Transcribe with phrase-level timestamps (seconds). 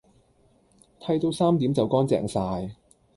[0.99, 2.71] 剃到三點就乾淨曬